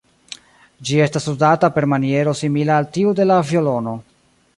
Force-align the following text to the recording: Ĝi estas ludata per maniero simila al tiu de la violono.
Ĝi 0.89 0.95
estas 1.05 1.27
ludata 1.31 1.69
per 1.75 1.87
maniero 1.93 2.33
simila 2.39 2.79
al 2.81 2.89
tiu 2.97 3.13
de 3.21 3.29
la 3.33 3.37
violono. 3.51 3.95